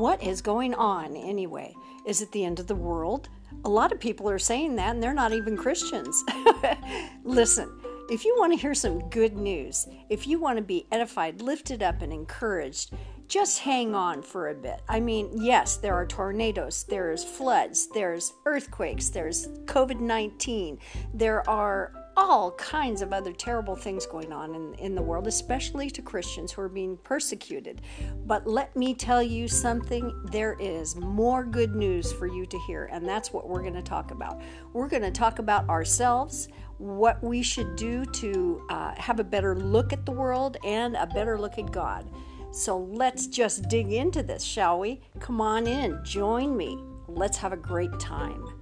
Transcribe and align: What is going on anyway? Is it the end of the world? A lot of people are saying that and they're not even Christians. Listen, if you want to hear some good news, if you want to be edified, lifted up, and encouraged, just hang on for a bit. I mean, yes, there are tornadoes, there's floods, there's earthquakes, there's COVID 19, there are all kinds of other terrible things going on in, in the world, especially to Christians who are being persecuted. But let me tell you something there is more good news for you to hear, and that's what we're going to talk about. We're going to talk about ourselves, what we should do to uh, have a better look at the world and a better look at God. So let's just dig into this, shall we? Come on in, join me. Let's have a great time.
What 0.00 0.22
is 0.22 0.40
going 0.40 0.72
on 0.76 1.14
anyway? 1.14 1.74
Is 2.06 2.22
it 2.22 2.32
the 2.32 2.42
end 2.42 2.58
of 2.58 2.66
the 2.66 2.74
world? 2.74 3.28
A 3.66 3.68
lot 3.68 3.92
of 3.92 4.00
people 4.00 4.30
are 4.30 4.38
saying 4.38 4.76
that 4.76 4.94
and 4.94 5.02
they're 5.02 5.12
not 5.12 5.34
even 5.34 5.58
Christians. 5.58 6.24
Listen, 7.22 7.70
if 8.08 8.24
you 8.24 8.34
want 8.38 8.54
to 8.54 8.58
hear 8.58 8.72
some 8.72 9.10
good 9.10 9.36
news, 9.36 9.86
if 10.08 10.26
you 10.26 10.40
want 10.40 10.56
to 10.56 10.62
be 10.62 10.86
edified, 10.90 11.42
lifted 11.42 11.82
up, 11.82 12.00
and 12.00 12.14
encouraged, 12.14 12.94
just 13.28 13.58
hang 13.58 13.94
on 13.94 14.22
for 14.22 14.48
a 14.48 14.54
bit. 14.54 14.80
I 14.88 15.00
mean, 15.00 15.28
yes, 15.34 15.76
there 15.76 15.94
are 15.94 16.06
tornadoes, 16.06 16.86
there's 16.88 17.22
floods, 17.22 17.86
there's 17.92 18.32
earthquakes, 18.46 19.10
there's 19.10 19.48
COVID 19.66 20.00
19, 20.00 20.78
there 21.12 21.46
are 21.46 21.92
all 22.20 22.52
kinds 22.52 23.00
of 23.00 23.14
other 23.14 23.32
terrible 23.32 23.74
things 23.74 24.04
going 24.04 24.30
on 24.30 24.54
in, 24.54 24.74
in 24.74 24.94
the 24.94 25.00
world, 25.00 25.26
especially 25.26 25.88
to 25.88 26.02
Christians 26.02 26.52
who 26.52 26.60
are 26.60 26.68
being 26.68 26.98
persecuted. 26.98 27.80
But 28.26 28.46
let 28.46 28.76
me 28.76 28.94
tell 28.94 29.22
you 29.22 29.48
something 29.48 30.12
there 30.30 30.54
is 30.60 30.96
more 30.96 31.44
good 31.44 31.74
news 31.74 32.12
for 32.12 32.26
you 32.26 32.44
to 32.44 32.58
hear, 32.66 32.90
and 32.92 33.08
that's 33.08 33.32
what 33.32 33.48
we're 33.48 33.62
going 33.62 33.74
to 33.74 33.82
talk 33.82 34.10
about. 34.10 34.42
We're 34.74 34.86
going 34.86 35.02
to 35.02 35.10
talk 35.10 35.38
about 35.38 35.66
ourselves, 35.70 36.48
what 36.76 37.24
we 37.24 37.42
should 37.42 37.74
do 37.74 38.04
to 38.04 38.66
uh, 38.68 38.94
have 38.96 39.18
a 39.18 39.24
better 39.24 39.56
look 39.56 39.94
at 39.94 40.04
the 40.04 40.12
world 40.12 40.58
and 40.62 40.96
a 40.96 41.06
better 41.06 41.38
look 41.38 41.58
at 41.58 41.72
God. 41.72 42.10
So 42.52 42.78
let's 42.78 43.28
just 43.28 43.68
dig 43.70 43.92
into 43.92 44.22
this, 44.22 44.44
shall 44.44 44.78
we? 44.78 45.00
Come 45.20 45.40
on 45.40 45.66
in, 45.66 45.98
join 46.04 46.54
me. 46.54 46.78
Let's 47.08 47.38
have 47.38 47.54
a 47.54 47.56
great 47.56 47.98
time. 47.98 48.59